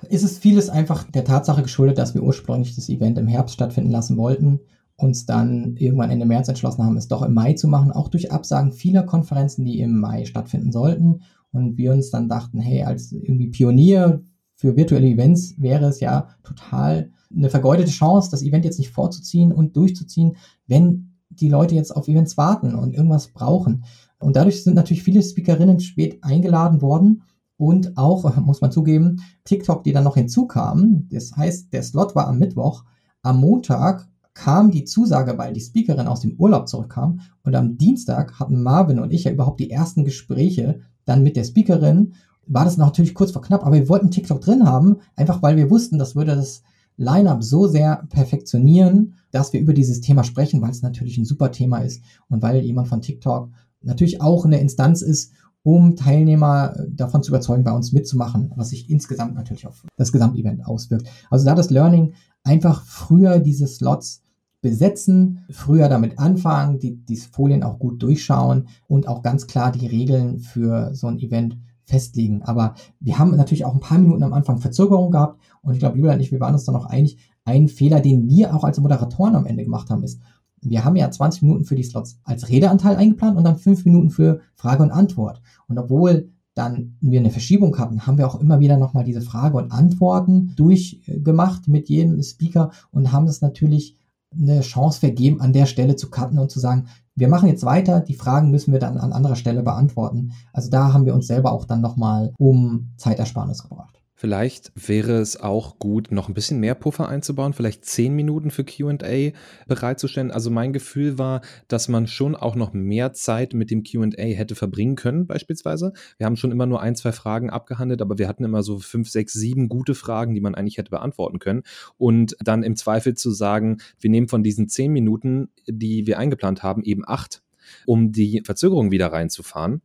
[0.08, 3.92] ist es vieles einfach der Tatsache geschuldet, dass wir ursprünglich das Event im Herbst stattfinden
[3.92, 4.60] lassen wollten,
[4.96, 8.32] uns dann irgendwann Ende März entschlossen haben, es doch im Mai zu machen, auch durch
[8.32, 11.22] Absagen vieler Konferenzen, die im Mai stattfinden sollten.
[11.52, 14.22] Und wir uns dann dachten, hey, als irgendwie Pionier
[14.56, 19.52] für virtuelle Events wäre es ja total eine vergeudete Chance, das Event jetzt nicht vorzuziehen
[19.52, 20.36] und durchzuziehen,
[20.68, 23.86] wenn die Leute jetzt auf Events warten und irgendwas brauchen.
[24.20, 27.22] Und dadurch sind natürlich viele Speakerinnen spät eingeladen worden
[27.60, 31.08] und auch, muss man zugeben, TikTok, die dann noch hinzukamen.
[31.12, 32.86] Das heißt, der Slot war am Mittwoch.
[33.22, 37.20] Am Montag kam die Zusage, weil die Speakerin aus dem Urlaub zurückkam.
[37.44, 41.44] Und am Dienstag hatten Marvin und ich ja überhaupt die ersten Gespräche dann mit der
[41.44, 42.14] Speakerin.
[42.48, 45.70] War das natürlich kurz vor knapp, aber wir wollten TikTok drin haben, einfach weil wir
[45.70, 46.64] wussten, das würde das
[46.96, 51.52] Line-up so sehr perfektionieren, dass wir über dieses Thema sprechen, weil es natürlich ein super
[51.52, 53.50] Thema ist und weil jemand von TikTok
[53.82, 58.70] natürlich auch eine Instanz ist, um Teilnehmer äh, davon zu überzeugen, bei uns mitzumachen, was
[58.70, 61.08] sich insgesamt natürlich auf das Gesamtevent auswirkt.
[61.30, 64.22] Also da das Learning einfach früher diese Slots
[64.62, 69.88] besetzen, früher damit anfangen, die, die Folien auch gut durchschauen und auch ganz klar die
[69.88, 72.44] Regeln für so ein Event festlegen.
[72.44, 75.98] Aber wir haben natürlich auch ein paar Minuten am Anfang Verzögerung gehabt und ich glaube,
[75.98, 78.80] Julia und ich, wir waren uns da noch einig, ein Fehler, den wir auch als
[78.80, 80.22] Moderatoren am Ende gemacht haben, ist,
[80.62, 84.10] wir haben ja 20 Minuten für die Slots als Redeanteil eingeplant und dann 5 Minuten
[84.10, 85.42] für Frage und Antwort.
[85.68, 89.58] Und obwohl dann wir eine Verschiebung hatten, haben wir auch immer wieder nochmal diese Frage
[89.58, 93.98] und Antworten durchgemacht mit jedem Speaker und haben es natürlich
[94.32, 98.00] eine Chance vergeben, an der Stelle zu cutten und zu sagen, wir machen jetzt weiter,
[98.00, 100.32] die Fragen müssen wir dann an anderer Stelle beantworten.
[100.54, 103.99] Also da haben wir uns selber auch dann nochmal um Zeitersparnis gebracht.
[104.20, 108.66] Vielleicht wäre es auch gut, noch ein bisschen mehr Puffer einzubauen, vielleicht zehn Minuten für
[108.66, 109.32] QA
[109.66, 110.30] bereitzustellen.
[110.30, 114.56] Also mein Gefühl war, dass man schon auch noch mehr Zeit mit dem QA hätte
[114.56, 115.94] verbringen können, beispielsweise.
[116.18, 119.10] Wir haben schon immer nur ein, zwei Fragen abgehandelt, aber wir hatten immer so fünf,
[119.10, 121.64] sechs, sieben gute Fragen, die man eigentlich hätte beantworten können.
[121.98, 126.62] Und dann im Zweifel zu sagen, wir nehmen von diesen zehn Minuten, die wir eingeplant
[126.62, 127.42] haben, eben acht
[127.86, 129.82] um die Verzögerung wieder reinzufahren.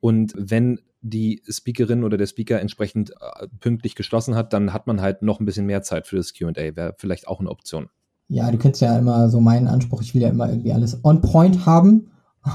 [0.00, 5.00] Und wenn die Speakerin oder der Speaker entsprechend äh, pünktlich geschlossen hat, dann hat man
[5.00, 6.54] halt noch ein bisschen mehr Zeit für das QA.
[6.54, 7.88] Wäre vielleicht auch eine Option.
[8.28, 11.20] Ja, du kennst ja immer so meinen Anspruch, ich will ja immer irgendwie alles on
[11.22, 12.10] point haben.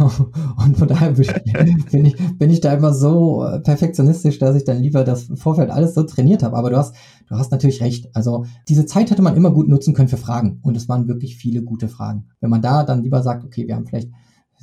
[0.63, 4.81] Und von daher bin ich, bin ich da immer so äh, perfektionistisch, dass ich dann
[4.81, 6.55] lieber das Vorfeld alles so trainiert habe.
[6.55, 6.95] Aber du hast,
[7.27, 8.09] du hast natürlich recht.
[8.15, 10.59] Also diese Zeit hätte man immer gut nutzen können für Fragen.
[10.63, 12.29] Und es waren wirklich viele gute Fragen.
[12.39, 14.09] Wenn man da dann lieber sagt, okay, wir haben vielleicht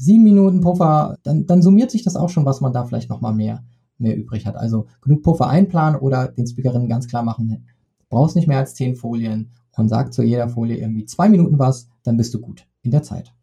[0.00, 3.34] sieben Minuten Puffer, dann, dann summiert sich das auch schon, was man da vielleicht nochmal
[3.34, 3.62] mehr,
[3.98, 4.56] mehr übrig hat.
[4.56, 7.66] Also genug Puffer einplanen oder den Speakerinnen ganz klar machen,
[8.08, 11.88] brauchst nicht mehr als zehn Folien und sag zu jeder Folie irgendwie zwei Minuten was,
[12.02, 13.34] dann bist du gut in der Zeit.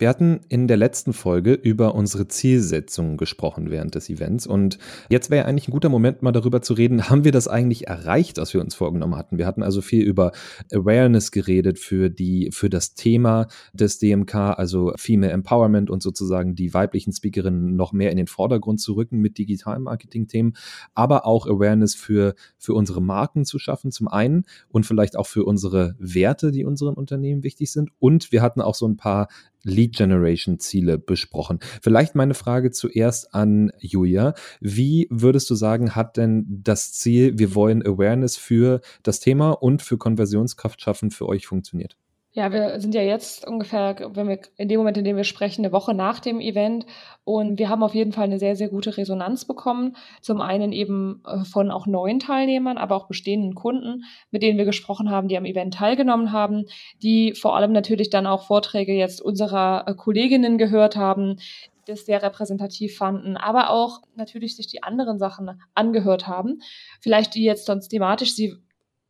[0.00, 4.78] Wir hatten in der letzten Folge über unsere Zielsetzungen gesprochen während des Events und
[5.10, 8.38] jetzt wäre eigentlich ein guter Moment, mal darüber zu reden, haben wir das eigentlich erreicht,
[8.38, 9.36] was wir uns vorgenommen hatten?
[9.36, 10.32] Wir hatten also viel über
[10.72, 16.72] Awareness geredet für die, für das Thema des DMK, also Female Empowerment und sozusagen die
[16.72, 20.54] weiblichen Speakerinnen noch mehr in den Vordergrund zu rücken mit digitalen Marketing-Themen,
[20.94, 25.44] aber auch Awareness für, für unsere Marken zu schaffen, zum einen und vielleicht auch für
[25.44, 27.90] unsere Werte, die unseren Unternehmen wichtig sind.
[27.98, 29.28] Und wir hatten auch so ein paar
[29.62, 31.60] Lead Generation Ziele besprochen.
[31.82, 34.34] Vielleicht meine Frage zuerst an Julia.
[34.60, 39.82] Wie würdest du sagen, hat denn das Ziel, wir wollen Awareness für das Thema und
[39.82, 41.96] für Konversionskraft schaffen, für euch funktioniert?
[42.32, 45.64] Ja, wir sind ja jetzt ungefähr, wenn wir in dem Moment, in dem wir sprechen,
[45.64, 46.86] eine Woche nach dem Event
[47.24, 49.96] und wir haben auf jeden Fall eine sehr, sehr gute Resonanz bekommen.
[50.20, 54.64] Zum einen eben äh, von auch neuen Teilnehmern, aber auch bestehenden Kunden, mit denen wir
[54.64, 56.66] gesprochen haben, die am Event teilgenommen haben,
[57.02, 61.38] die vor allem natürlich dann auch Vorträge jetzt unserer äh, Kolleginnen gehört haben,
[61.86, 66.60] das sehr repräsentativ fanden, aber auch natürlich sich die anderen Sachen angehört haben.
[67.00, 68.54] Vielleicht die jetzt sonst thematisch sie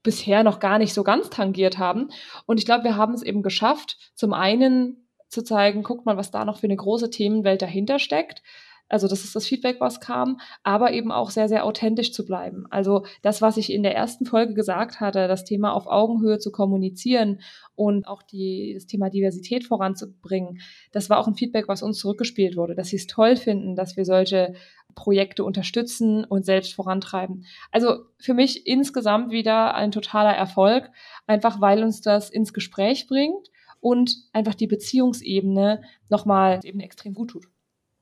[0.02, 2.08] bisher noch gar nicht so ganz tangiert haben.
[2.46, 6.30] Und ich glaube, wir haben es eben geschafft, zum einen zu zeigen, guckt mal, was
[6.30, 8.42] da noch für eine große Themenwelt dahinter steckt.
[8.90, 12.66] Also das ist das Feedback, was kam, aber eben auch sehr, sehr authentisch zu bleiben.
[12.70, 16.50] Also das, was ich in der ersten Folge gesagt hatte, das Thema auf Augenhöhe zu
[16.50, 17.40] kommunizieren
[17.76, 20.58] und auch die, das Thema Diversität voranzubringen,
[20.90, 23.96] das war auch ein Feedback, was uns zurückgespielt wurde, dass sie es toll finden, dass
[23.96, 24.54] wir solche
[24.94, 27.44] Projekte unterstützen und selbst vorantreiben.
[27.70, 30.90] Also für mich insgesamt wieder ein totaler Erfolg,
[31.26, 33.48] einfach weil uns das ins Gespräch bringt
[33.80, 37.46] und einfach die Beziehungsebene nochmal eben extrem gut tut.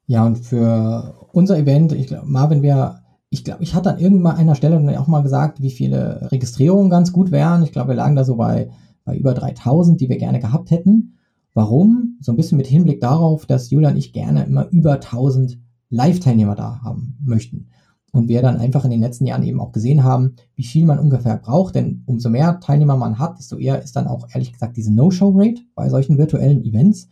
[0.06, 4.36] Ja, und für unser Event, ich glaube, Marvin, wir, ich glaube, ich hatte an irgendwann
[4.36, 7.62] einer Stelle auch mal gesagt, wie viele Registrierungen ganz gut wären.
[7.62, 8.70] Ich glaube, wir lagen da so bei,
[9.04, 11.18] bei über 3000, die wir gerne gehabt hätten.
[11.54, 12.18] Warum?
[12.20, 15.58] So ein bisschen mit Hinblick darauf, dass Julia und ich gerne immer über 1000
[15.90, 17.68] Live-Teilnehmer da haben möchten.
[18.10, 20.98] Und wir dann einfach in den letzten Jahren eben auch gesehen haben, wie viel man
[20.98, 21.74] ungefähr braucht.
[21.74, 25.60] Denn umso mehr Teilnehmer man hat, desto eher ist dann auch ehrlich gesagt diese No-Show-Rate
[25.74, 27.08] bei solchen virtuellen Events.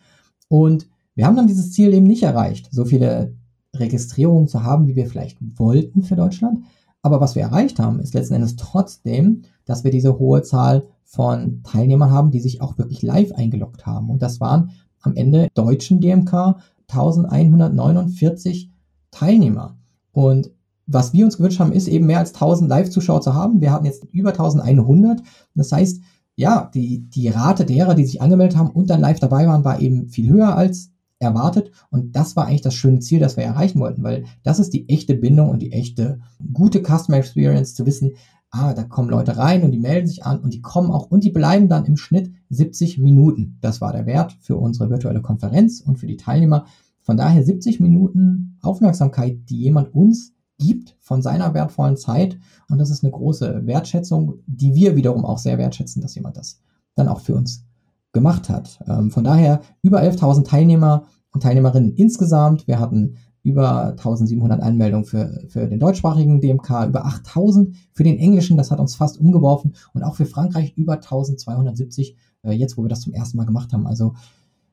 [0.48, 3.34] Und wir haben dann dieses Ziel eben nicht erreicht, so viele
[3.74, 6.60] Registrierungen zu haben, wie wir vielleicht wollten für Deutschland.
[7.02, 11.62] Aber was wir erreicht haben, ist letzten Endes trotzdem, dass wir diese hohe Zahl von
[11.62, 14.10] Teilnehmern haben, die sich auch wirklich live eingeloggt haben.
[14.10, 14.70] Und das waren
[15.02, 16.56] am Ende deutschen DMK
[16.88, 18.70] 1149
[19.11, 19.79] Teilnehmer.
[20.12, 20.51] Und
[20.87, 23.61] was wir uns gewünscht haben, ist eben mehr als 1000 Live-Zuschauer zu haben.
[23.61, 25.20] Wir hatten jetzt über 1100.
[25.55, 26.01] Das heißt,
[26.37, 29.81] ja, die, die Rate derer, die sich angemeldet haben und dann live dabei waren, war
[29.81, 31.70] eben viel höher als erwartet.
[31.90, 34.88] Und das war eigentlich das schöne Ziel, das wir erreichen wollten, weil das ist die
[34.88, 36.20] echte Bindung und die echte
[36.53, 38.12] gute Customer Experience zu wissen,
[38.56, 41.24] ah, da kommen Leute rein und die melden sich an und die kommen auch und
[41.24, 43.58] die bleiben dann im Schnitt 70 Minuten.
[43.60, 46.66] Das war der Wert für unsere virtuelle Konferenz und für die Teilnehmer.
[47.02, 52.38] Von daher 70 Minuten Aufmerksamkeit, die jemand uns gibt von seiner wertvollen Zeit.
[52.68, 56.60] Und das ist eine große Wertschätzung, die wir wiederum auch sehr wertschätzen, dass jemand das
[56.94, 57.64] dann auch für uns
[58.12, 58.82] gemacht hat.
[58.88, 62.66] Ähm, von daher über 11.000 Teilnehmer und Teilnehmerinnen insgesamt.
[62.66, 63.16] Wir hatten
[63.46, 68.80] über 1700 Anmeldungen für, für den deutschsprachigen DMK, über 8000 für den englischen, das hat
[68.80, 73.14] uns fast umgeworfen und auch für Frankreich über 1270, äh, jetzt wo wir das zum
[73.14, 73.87] ersten Mal gemacht haben.
[73.87, 74.14] Also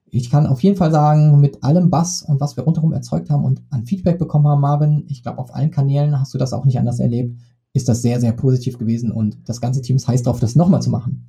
[0.10, 3.46] ich kann auf jeden Fall sagen, mit allem Bass und was wir rundherum erzeugt haben
[3.46, 6.66] und an Feedback bekommen haben, Marvin, ich glaube, auf allen Kanälen hast du das auch
[6.66, 7.38] nicht anders erlebt,
[7.74, 10.82] ist das sehr, sehr positiv gewesen und das ganze Team ist heiß drauf, das nochmal
[10.82, 11.28] zu machen.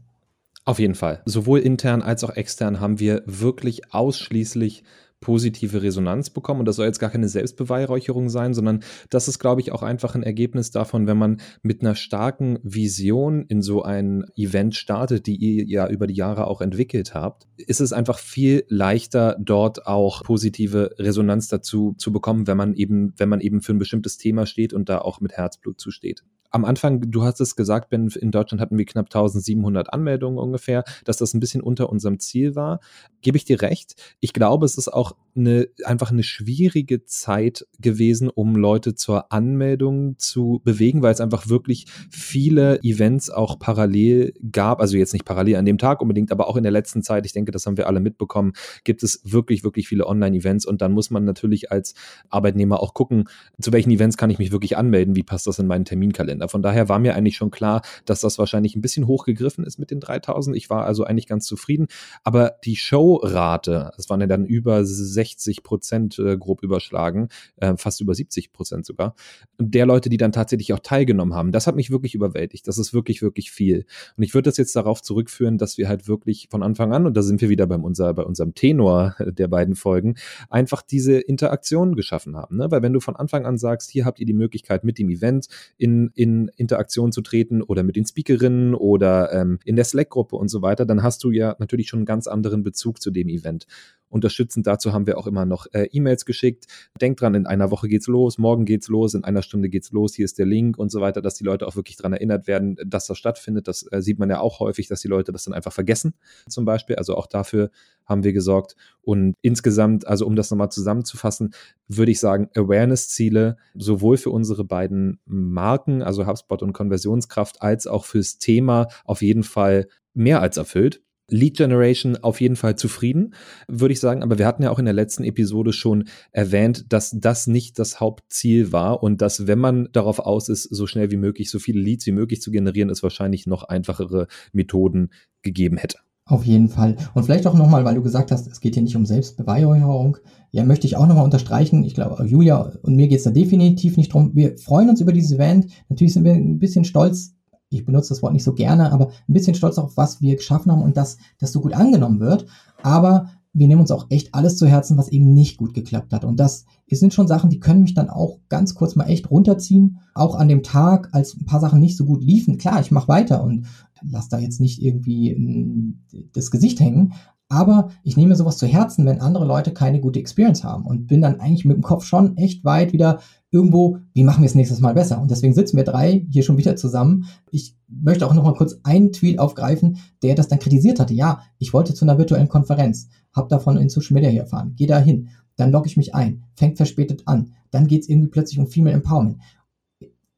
[0.64, 1.20] Auf jeden Fall.
[1.26, 4.82] Sowohl intern als auch extern haben wir wirklich ausschließlich
[5.24, 6.60] positive Resonanz bekommen.
[6.60, 10.14] Und das soll jetzt gar keine Selbstbeweihräucherung sein, sondern das ist, glaube ich, auch einfach
[10.14, 15.36] ein Ergebnis davon, wenn man mit einer starken Vision in so ein Event startet, die
[15.36, 20.22] ihr ja über die Jahre auch entwickelt habt, ist es einfach viel leichter, dort auch
[20.22, 24.46] positive Resonanz dazu zu bekommen, wenn man eben, wenn man eben für ein bestimmtes Thema
[24.46, 26.22] steht und da auch mit Herzblut zusteht
[26.54, 30.84] am Anfang, du hast es gesagt, Ben, in Deutschland hatten wir knapp 1700 Anmeldungen ungefähr,
[31.04, 32.78] dass das ein bisschen unter unserem Ziel war.
[33.22, 33.96] Gebe ich dir recht.
[34.20, 40.16] Ich glaube, es ist auch eine, einfach eine schwierige Zeit gewesen, um Leute zur Anmeldung
[40.18, 44.80] zu bewegen, weil es einfach wirklich viele Events auch parallel gab.
[44.80, 47.32] Also jetzt nicht parallel an dem Tag unbedingt, aber auch in der letzten Zeit, ich
[47.32, 48.52] denke, das haben wir alle mitbekommen,
[48.84, 51.94] gibt es wirklich, wirklich viele Online-Events und dann muss man natürlich als
[52.28, 53.24] Arbeitnehmer auch gucken,
[53.60, 56.43] zu welchen Events kann ich mich wirklich anmelden, wie passt das in meinen Terminkalender.
[56.44, 56.48] Kalender.
[56.48, 59.90] Von daher war mir eigentlich schon klar, dass das wahrscheinlich ein bisschen hochgegriffen ist mit
[59.90, 60.56] den 3000.
[60.56, 61.86] Ich war also eigentlich ganz zufrieden.
[62.22, 68.00] Aber die Showrate, das waren ja dann über 60 Prozent äh, grob überschlagen, äh, fast
[68.00, 69.14] über 70 Prozent sogar,
[69.58, 72.66] der Leute, die dann tatsächlich auch teilgenommen haben, das hat mich wirklich überwältigt.
[72.68, 73.86] Das ist wirklich, wirklich viel.
[74.16, 77.16] Und ich würde das jetzt darauf zurückführen, dass wir halt wirklich von Anfang an, und
[77.16, 80.16] da sind wir wieder beim unser, bei unserem Tenor der beiden Folgen,
[80.50, 82.56] einfach diese Interaktion geschaffen haben.
[82.56, 82.70] Ne?
[82.70, 85.48] Weil wenn du von Anfang an sagst, hier habt ihr die Möglichkeit, mit dem Event
[85.76, 90.48] in, in Interaktion zu treten oder mit den Speakerinnen oder ähm, in der Slack-Gruppe und
[90.48, 93.66] so weiter, dann hast du ja natürlich schon einen ganz anderen Bezug zu dem Event.
[94.14, 96.66] Unterstützend dazu haben wir auch immer noch äh, E-Mails geschickt.
[97.00, 100.14] Denkt dran, in einer Woche geht's los, morgen geht's los, in einer Stunde geht's los,
[100.14, 102.76] hier ist der Link und so weiter, dass die Leute auch wirklich dran erinnert werden,
[102.86, 103.66] dass das stattfindet.
[103.66, 106.14] Das äh, sieht man ja auch häufig, dass die Leute das dann einfach vergessen,
[106.48, 106.94] zum Beispiel.
[106.94, 107.72] Also auch dafür
[108.06, 108.76] haben wir gesorgt.
[109.02, 111.52] Und insgesamt, also um das nochmal zusammenzufassen,
[111.88, 118.04] würde ich sagen, Awareness-Ziele sowohl für unsere beiden Marken, also HubSpot und Konversionskraft, als auch
[118.04, 121.02] fürs Thema auf jeden Fall mehr als erfüllt.
[121.28, 123.34] Lead Generation auf jeden Fall zufrieden,
[123.68, 124.22] würde ich sagen.
[124.22, 128.00] Aber wir hatten ja auch in der letzten Episode schon erwähnt, dass das nicht das
[128.00, 131.80] Hauptziel war und dass, wenn man darauf aus ist, so schnell wie möglich, so viele
[131.80, 135.10] Leads wie möglich zu generieren, es wahrscheinlich noch einfachere Methoden
[135.42, 135.98] gegeben hätte.
[136.26, 136.96] Auf jeden Fall.
[137.12, 140.16] Und vielleicht auch nochmal, weil du gesagt hast, es geht hier nicht um Selbstbeweihräucherung.
[140.52, 141.84] Ja, möchte ich auch nochmal unterstreichen.
[141.84, 144.30] Ich glaube, Julia und mir geht es da definitiv nicht drum.
[144.34, 145.66] Wir freuen uns über dieses Event.
[145.90, 147.34] Natürlich sind wir ein bisschen stolz,
[147.74, 150.72] ich benutze das Wort nicht so gerne, aber ein bisschen stolz auf, was wir geschaffen
[150.72, 152.46] haben und dass das so gut angenommen wird.
[152.82, 156.24] Aber wir nehmen uns auch echt alles zu Herzen, was eben nicht gut geklappt hat.
[156.24, 159.98] Und das sind schon Sachen, die können mich dann auch ganz kurz mal echt runterziehen.
[160.14, 162.58] Auch an dem Tag, als ein paar Sachen nicht so gut liefen.
[162.58, 163.66] Klar, ich mache weiter und
[164.02, 165.94] lasse da jetzt nicht irgendwie
[166.32, 167.12] das Gesicht hängen.
[167.48, 171.22] Aber ich nehme sowas zu Herzen, wenn andere Leute keine gute Experience haben und bin
[171.22, 173.20] dann eigentlich mit dem Kopf schon echt weit wieder
[173.54, 175.22] irgendwo, wie machen wir es nächstes Mal besser?
[175.22, 177.26] Und deswegen sitzen wir drei hier schon wieder zusammen.
[177.52, 181.14] Ich möchte auch noch mal kurz einen Tweet aufgreifen, der das dann kritisiert hatte.
[181.14, 184.88] Ja, ich wollte zu einer virtuellen Konferenz, habe davon in Social Media hier erfahren, gehe
[184.88, 188.58] da hin, dann logge ich mich ein, fängt verspätet an, dann geht es irgendwie plötzlich
[188.58, 189.38] um Female Empowerment.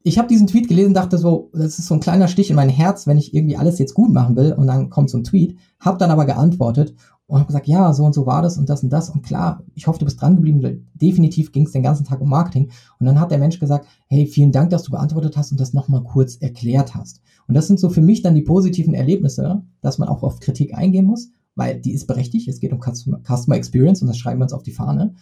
[0.02, 2.68] Ich habe diesen Tweet gelesen, dachte so, das ist so ein kleiner Stich in mein
[2.68, 5.56] Herz, wenn ich irgendwie alles jetzt gut machen will und dann kommt so ein Tweet,
[5.80, 6.94] habe dann aber geantwortet
[7.26, 9.10] und habe gesagt, ja, so und so war das und das und das.
[9.10, 10.88] Und klar, ich hoffe, du bist dran geblieben.
[10.94, 12.70] Definitiv ging es den ganzen Tag um Marketing.
[13.00, 15.72] Und dann hat der Mensch gesagt, hey, vielen Dank, dass du beantwortet hast und das
[15.72, 17.20] nochmal kurz erklärt hast.
[17.48, 20.74] Und das sind so für mich dann die positiven Erlebnisse, dass man auch auf Kritik
[20.74, 22.46] eingehen muss, weil die ist berechtigt.
[22.46, 25.14] Es geht um Customer Experience und das schreiben wir uns auf die Fahne.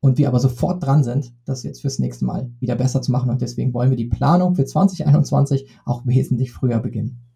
[0.00, 3.30] Und wir aber sofort dran sind, das jetzt fürs nächste Mal wieder besser zu machen.
[3.30, 7.27] Und deswegen wollen wir die Planung für 2021 auch wesentlich früher beginnen.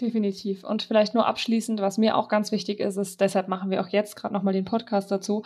[0.00, 0.64] Definitiv.
[0.64, 3.88] Und vielleicht nur abschließend, was mir auch ganz wichtig ist, ist, deshalb machen wir auch
[3.88, 5.44] jetzt gerade nochmal den Podcast dazu,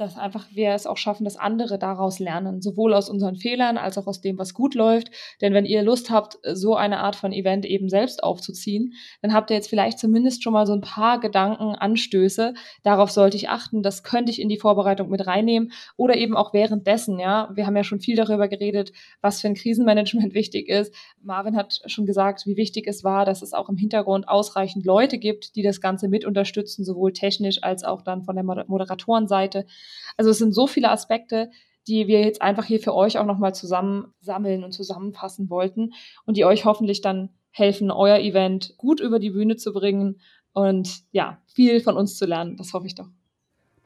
[0.00, 3.98] dass einfach wir es auch schaffen, dass andere daraus lernen, sowohl aus unseren Fehlern als
[3.98, 5.10] auch aus dem, was gut läuft.
[5.40, 9.50] Denn wenn ihr Lust habt, so eine Art von Event eben selbst aufzuziehen, dann habt
[9.50, 12.54] ihr jetzt vielleicht zumindest schon mal so ein paar Gedanken, Anstöße.
[12.82, 13.82] Darauf sollte ich achten.
[13.82, 17.18] Das könnte ich in die Vorbereitung mit reinnehmen oder eben auch währenddessen.
[17.18, 20.94] Ja, wir haben ja schon viel darüber geredet, was für ein Krisenmanagement wichtig ist.
[21.22, 25.18] Marvin hat schon gesagt, wie wichtig es war, dass es auch im Hintergrund ausreichend Leute
[25.18, 29.66] gibt, die das Ganze mit unterstützen, sowohl technisch als auch dann von der Moderatorenseite.
[30.16, 31.50] Also es sind so viele Aspekte,
[31.86, 35.92] die wir jetzt einfach hier für euch auch nochmal zusammen sammeln und zusammenfassen wollten
[36.26, 40.20] und die euch hoffentlich dann helfen, euer Event gut über die Bühne zu bringen
[40.52, 42.56] und ja, viel von uns zu lernen.
[42.56, 43.08] Das hoffe ich doch.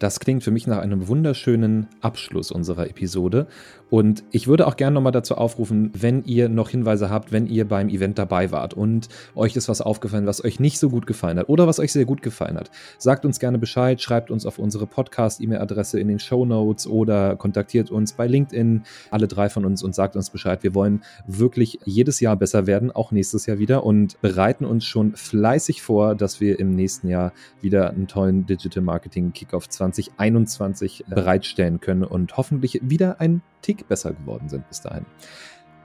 [0.01, 3.47] Das klingt für mich nach einem wunderschönen Abschluss unserer Episode.
[3.91, 7.69] Und ich würde auch gerne nochmal dazu aufrufen, wenn ihr noch Hinweise habt, wenn ihr
[7.69, 11.39] beim Event dabei wart und euch ist was aufgefallen, was euch nicht so gut gefallen
[11.39, 12.73] hat oder was euch sehr gut gefallen hat.
[12.99, 17.93] Sagt uns gerne Bescheid, schreibt uns auf unsere Podcast-E-Mail-Adresse in den Show Notes oder kontaktiert
[17.93, 20.65] uns bei LinkedIn, alle drei von uns und sagt uns Bescheid.
[20.65, 25.15] Wir wollen wirklich jedes Jahr besser werden, auch nächstes Jahr wieder und bereiten uns schon
[25.15, 31.81] fleißig vor, dass wir im nächsten Jahr wieder einen tollen Digital Marketing Kickoff 2021 bereitstellen
[31.81, 35.07] können und hoffentlich wieder ein Tick besser geworden sind bis dahin.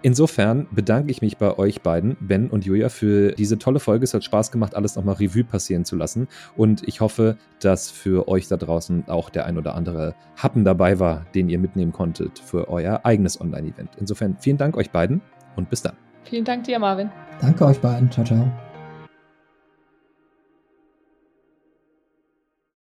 [0.01, 4.05] Insofern bedanke ich mich bei euch beiden, Ben und Julia, für diese tolle Folge.
[4.05, 6.29] Es hat Spaß gemacht, alles nochmal Revue passieren zu lassen.
[6.55, 10.99] Und ich hoffe, dass für euch da draußen auch der ein oder andere Happen dabei
[10.99, 13.91] war, den ihr mitnehmen konntet für euer eigenes Online-Event.
[13.97, 15.21] Insofern vielen Dank euch beiden
[15.57, 15.97] und bis dann.
[16.23, 17.09] Vielen Dank dir, Marvin.
[17.41, 18.09] Danke euch beiden.
[18.09, 18.68] Ciao, ciao.